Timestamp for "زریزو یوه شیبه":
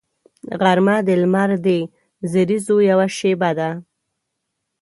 2.31-3.49